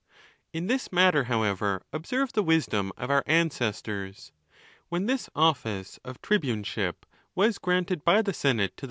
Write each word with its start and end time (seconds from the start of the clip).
In 0.51 0.65
this 0.65 0.91
matter, 0.91 1.25
however, 1.25 1.83
observe 1.93 2.33
the 2.33 2.41
wisdom 2.41 2.91
of 2.97 3.11
our 3.11 3.23
ancestors.. 3.27 4.31
When 4.89 5.05
this 5.05 5.29
office 5.35 5.99
of 6.03 6.19
tribuneship 6.23 7.05
was 7.35 7.59
granted 7.59 8.03
by 8.03 8.23
the 8.23 8.33
senate 8.33 8.77
to. 8.77 8.79